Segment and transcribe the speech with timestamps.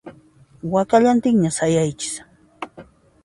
[0.73, 2.13] Wakallantinña pasaychis